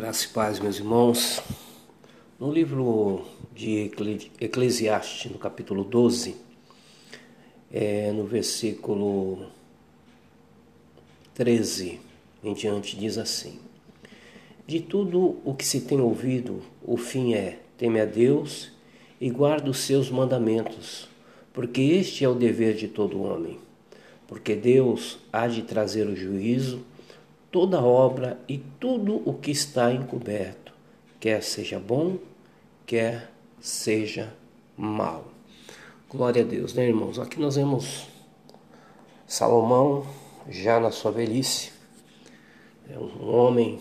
[0.00, 1.42] Graças e paz, meus irmãos.
[2.38, 3.90] No livro de
[4.40, 6.36] Eclesiastes, no capítulo 12,
[7.68, 9.48] é, no versículo
[11.34, 11.98] 13
[12.44, 13.58] em diante, diz assim:
[14.64, 18.70] De tudo o que se tem ouvido, o fim é: teme a Deus
[19.20, 21.08] e guarda os seus mandamentos,
[21.52, 23.58] porque este é o dever de todo homem.
[24.28, 26.86] Porque Deus há de trazer o juízo
[27.50, 30.72] toda obra e tudo o que está encoberto,
[31.18, 32.18] quer seja bom,
[32.86, 34.32] quer seja
[34.76, 35.24] mal.
[36.08, 37.18] Glória a Deus, né, irmãos?
[37.18, 38.06] Aqui nós vemos
[39.26, 40.06] Salomão
[40.48, 41.72] já na sua velhice,
[42.88, 43.78] é um homem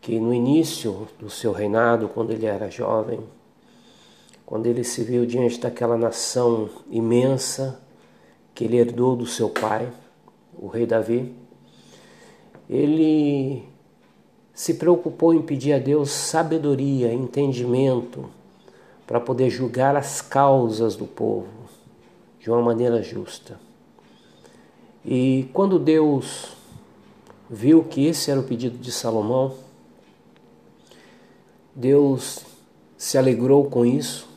[0.00, 3.20] que no início do seu reinado, quando ele era jovem,
[4.44, 7.80] quando ele se viu diante daquela nação imensa
[8.54, 9.92] que ele herdou do seu pai,
[10.52, 11.34] o rei Davi,
[12.68, 13.64] ele
[14.54, 18.30] se preocupou em pedir a Deus sabedoria, entendimento,
[19.06, 21.48] para poder julgar as causas do povo
[22.40, 23.58] de uma maneira justa.
[25.04, 26.56] E quando Deus
[27.50, 29.54] viu que esse era o pedido de Salomão,
[31.74, 32.40] Deus
[32.96, 34.28] se alegrou com isso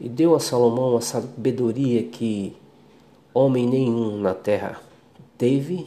[0.00, 2.56] e deu a Salomão a sabedoria que
[3.34, 4.80] homem nenhum na terra
[5.36, 5.86] teve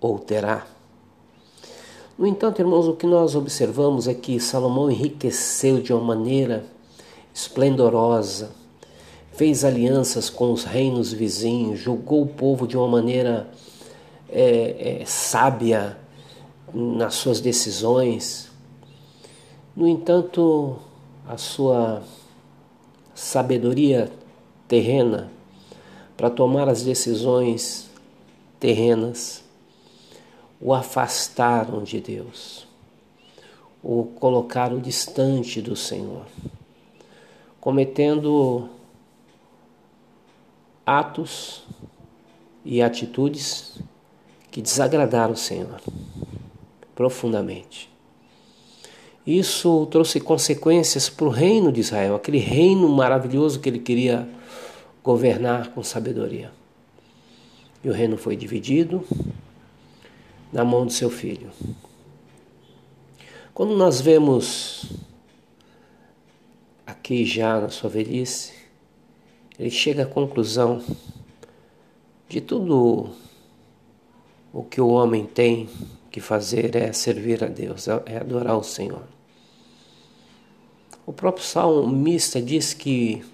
[0.00, 0.66] ou terá.
[2.18, 6.64] No entanto, irmãos, o que nós observamos é que Salomão enriqueceu de uma maneira
[7.32, 8.50] esplendorosa,
[9.34, 13.48] fez alianças com os reinos vizinhos, julgou o povo de uma maneira
[14.28, 15.96] é, é, sábia
[16.74, 18.50] nas suas decisões.
[19.76, 20.76] No entanto,
[21.24, 22.02] a sua
[23.14, 24.10] sabedoria
[24.66, 25.30] terrena
[26.16, 27.88] para tomar as decisões
[28.58, 29.44] terrenas
[30.60, 32.66] o afastaram de Deus,
[33.82, 36.26] o colocaram distante do Senhor,
[37.60, 38.68] cometendo
[40.84, 41.62] atos
[42.64, 43.78] e atitudes
[44.50, 45.80] que desagradaram o Senhor
[46.94, 47.88] profundamente.
[49.24, 54.26] Isso trouxe consequências para o reino de Israel, aquele reino maravilhoso que ele queria
[55.04, 56.50] governar com sabedoria.
[57.84, 59.04] E o reino foi dividido,
[60.52, 61.50] na mão do seu filho.
[63.52, 64.86] Quando nós vemos
[66.86, 68.52] aqui já na sua velhice,
[69.58, 70.82] ele chega à conclusão
[72.28, 73.10] de tudo
[74.52, 75.68] o que o homem tem
[76.10, 79.02] que fazer é servir a Deus, é adorar o Senhor.
[81.06, 83.24] O próprio salmista diz que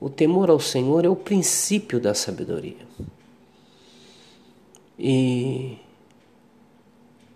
[0.00, 2.86] o temor ao Senhor é o princípio da sabedoria.
[4.98, 5.78] E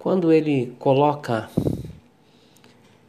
[0.04, 1.48] quando ele coloca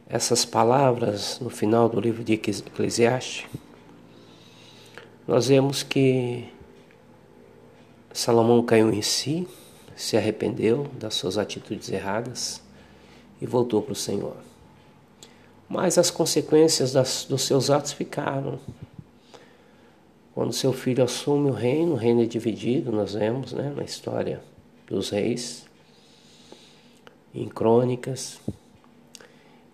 [0.08, 3.44] essas palavras no final do livro de Eclesiastes,
[5.28, 6.48] nós vemos que
[8.14, 9.46] Salomão caiu em si,
[9.94, 12.62] se arrependeu das suas atitudes erradas
[13.42, 14.38] e voltou para o Senhor.
[15.68, 18.58] Mas as consequências das, dos seus atos ficaram.
[20.34, 24.40] Quando seu filho assume o reino, o reino é dividido, nós vemos né, na história
[24.88, 25.66] dos reis
[27.36, 28.40] em crônicas.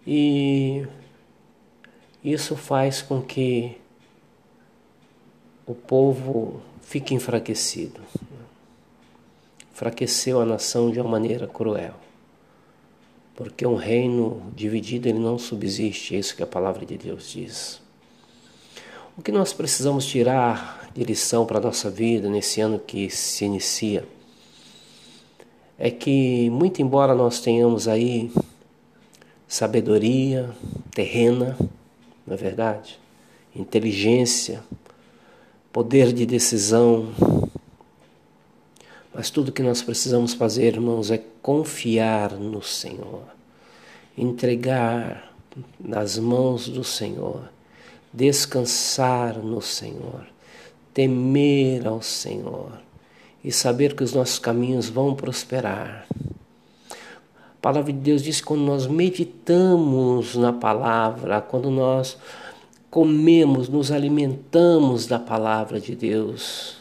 [0.07, 0.85] E
[2.25, 3.77] isso faz com que
[5.65, 8.01] o povo fique enfraquecido.
[9.73, 11.95] Enfraqueceu a nação de uma maneira cruel.
[13.35, 17.81] Porque um reino dividido ele não subsiste, é isso que a palavra de Deus diz.
[19.17, 23.45] O que nós precisamos tirar de lição para a nossa vida nesse ano que se
[23.45, 24.07] inicia
[25.85, 28.31] é que, muito embora nós tenhamos aí
[29.49, 30.49] sabedoria
[30.93, 31.59] terrena,
[32.25, 33.01] não é verdade?
[33.53, 34.63] Inteligência,
[35.73, 37.13] poder de decisão,
[39.13, 43.25] mas tudo que nós precisamos fazer, irmãos, é confiar no Senhor,
[44.17, 45.35] entregar
[45.81, 47.51] nas mãos do Senhor,
[48.13, 50.29] descansar no Senhor,
[50.95, 52.71] temer ao Senhor
[53.45, 56.07] e saber que os nossos caminhos vão prosperar.
[56.91, 62.17] A palavra de Deus diz que quando nós meditamos na palavra, quando nós
[62.91, 66.77] comemos, nos alimentamos da palavra de Deus,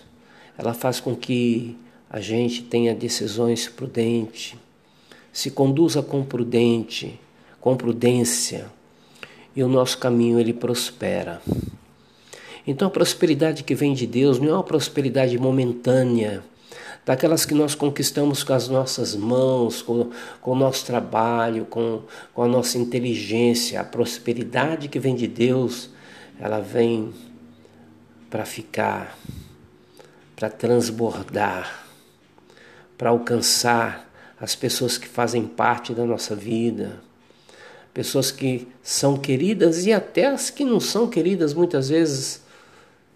[0.57, 1.77] ela faz com que
[2.09, 4.55] a gente tenha decisões prudentes,
[5.31, 7.19] se conduza com prudente,
[7.59, 8.65] com prudência,
[9.55, 11.41] e o nosso caminho ele prospera.
[12.65, 16.43] Então a prosperidade que vem de Deus não é uma prosperidade momentânea,
[17.05, 22.03] daquelas que nós conquistamos com as nossas mãos, com, com o nosso trabalho, com,
[22.33, 23.81] com a nossa inteligência.
[23.81, 25.89] A prosperidade que vem de Deus,
[26.39, 27.13] ela vem
[28.29, 29.17] para ficar,
[30.35, 31.85] para transbordar,
[32.97, 34.09] para alcançar
[34.39, 37.01] as pessoas que fazem parte da nossa vida,
[37.93, 42.41] pessoas que são queridas e até as que não são queridas muitas vezes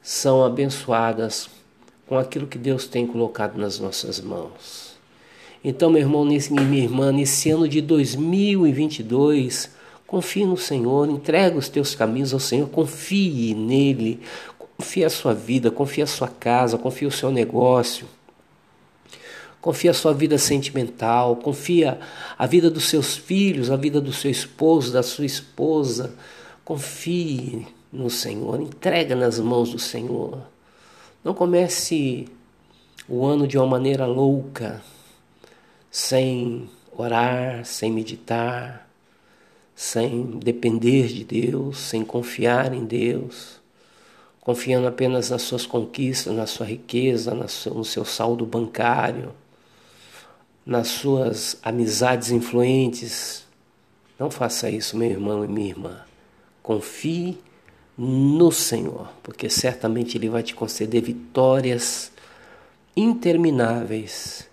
[0.04, 1.50] são abençoadas
[2.08, 4.96] com aquilo que Deus tem colocado nas nossas mãos.
[5.64, 9.72] Então, meu irmão e minha irmã, nesse ano de 2022,
[10.06, 14.20] confie no Senhor, entrega os teus caminhos ao Senhor, confie nele,
[14.78, 18.06] confie a sua vida, confie a sua casa, confie o seu negócio.
[19.60, 22.00] Confia a sua vida sentimental, confia
[22.38, 26.14] a vida dos seus filhos, a vida do seu esposo, da sua esposa.
[26.64, 30.55] Confie no Senhor, entrega nas mãos do Senhor.
[31.26, 32.28] Não comece
[33.10, 34.84] o ano de uma maneira louca,
[35.90, 38.88] sem orar, sem meditar,
[39.76, 43.60] sem depender de Deus, sem confiar em Deus,
[44.40, 49.34] confiando apenas nas suas conquistas, na sua riqueza, no seu saldo bancário,
[50.64, 53.48] nas suas amizades influentes.
[54.20, 56.02] Não faça isso, meu irmão e minha irmã.
[56.62, 57.40] Confie
[57.98, 62.12] no Senhor, porque certamente Ele vai te conceder vitórias
[62.96, 64.48] intermináveis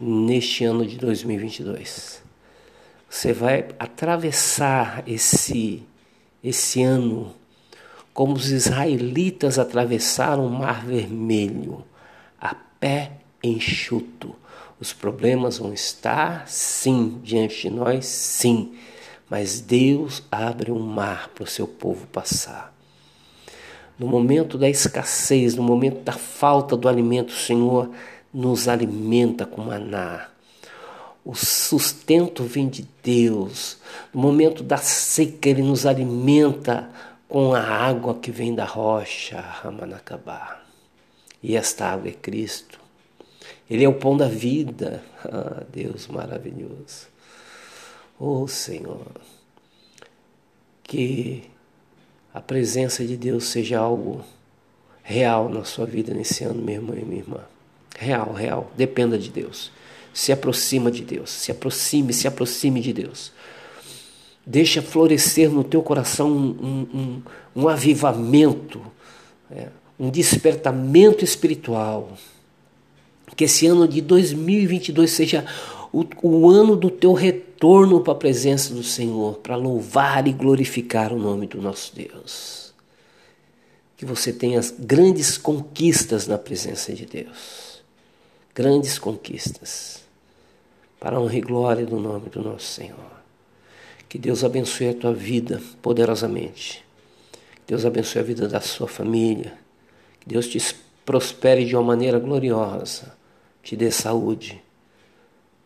[0.00, 2.22] neste ano de 2022.
[3.08, 5.82] Você vai atravessar esse,
[6.42, 7.34] esse ano
[8.12, 11.84] como os israelitas atravessaram o Mar Vermelho,
[12.40, 13.12] a pé
[13.42, 14.34] enxuto.
[14.80, 18.74] Os problemas vão estar, sim, diante de nós, sim,
[19.28, 22.77] mas Deus abre um mar para o seu povo passar.
[23.98, 27.90] No momento da escassez, no momento da falta do alimento, o Senhor
[28.32, 30.28] nos alimenta com maná.
[31.24, 33.78] O sustento vem de Deus.
[34.14, 36.88] No momento da seca, Ele nos alimenta
[37.28, 40.62] com a água que vem da rocha, Ramanacabá.
[41.42, 42.80] E esta água é Cristo.
[43.68, 45.02] Ele é o pão da vida.
[45.30, 47.08] Ah, Deus maravilhoso.
[48.20, 49.10] Oh Senhor,
[50.84, 51.42] que
[52.32, 54.24] a presença de Deus seja algo
[55.02, 57.40] real na sua vida nesse ano, meu irmão e minha irmã.
[57.98, 58.70] Real, real.
[58.76, 59.72] Dependa de Deus.
[60.12, 61.30] Se aproxima de Deus.
[61.30, 63.32] Se aproxime, se aproxime de Deus.
[64.46, 67.22] Deixa florescer no teu coração um, um,
[67.56, 68.80] um avivamento,
[69.50, 72.12] é, um despertamento espiritual.
[73.34, 75.44] Que esse ano de 2022 seja
[75.92, 81.12] o, o ano do teu retorno para a presença do Senhor, para louvar e glorificar
[81.12, 82.74] o nome do nosso Deus.
[83.96, 87.82] Que você tenha grandes conquistas na presença de Deus.
[88.54, 90.04] Grandes conquistas.
[91.00, 93.18] Para a honra e glória do nome do nosso Senhor.
[94.08, 96.84] Que Deus abençoe a tua vida poderosamente.
[97.32, 99.58] Que Deus abençoe a vida da sua família.
[100.20, 100.58] Que Deus te
[101.04, 103.16] prospere de uma maneira gloriosa.
[103.62, 104.62] Te dê saúde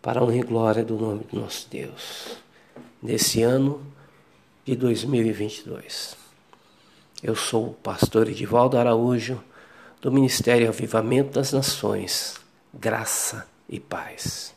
[0.02, 2.36] para a honra e glória do nome do nosso Deus,
[3.00, 3.80] nesse ano
[4.64, 6.16] de 2022.
[7.22, 9.40] Eu sou o pastor Edivaldo Araújo,
[10.00, 12.34] do Ministério Avivamento das Nações,
[12.74, 14.52] Graça e Paz.